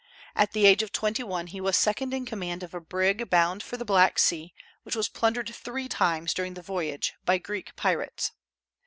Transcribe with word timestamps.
At 0.35 0.53
the 0.53 0.65
age 0.65 0.81
of 0.81 0.91
twenty 0.91 1.21
one 1.21 1.45
he 1.45 1.61
was 1.61 1.77
second 1.77 2.11
in 2.11 2.25
command 2.25 2.63
of 2.63 2.73
a 2.73 2.79
brig 2.81 3.29
bound 3.29 3.61
for 3.61 3.77
the 3.77 3.85
Black 3.85 4.17
Sea, 4.17 4.51
which 4.81 4.95
was 4.95 5.07
plundered 5.07 5.53
three 5.53 5.87
times 5.87 6.33
during 6.33 6.55
the 6.55 6.63
voyage 6.63 7.13
by 7.23 7.37
Greek 7.37 7.75
pirates. 7.75 8.31